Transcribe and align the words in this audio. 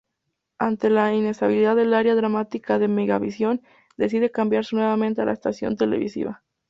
Ante 0.57 0.89
la 0.89 1.13
inestabilidad 1.13 1.75
del 1.75 1.93
área 1.93 2.15
dramática 2.15 2.79
de 2.79 2.87
Megavisión, 2.87 3.61
decide 3.97 4.31
cambiarse 4.31 4.75
nuevamente 4.75 5.23
de 5.23 5.31
estación 5.31 5.77
televisiva. 5.77 6.41